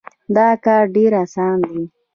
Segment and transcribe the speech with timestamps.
[0.35, 1.81] دا کار ډېر اسان دی.